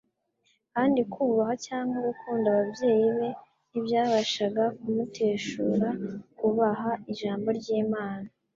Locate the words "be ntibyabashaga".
3.17-4.63